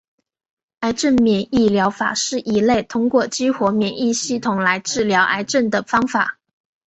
[0.79, 6.39] 癌症免疫疗法是一类通过激活免疫系统来治疗癌症的方法。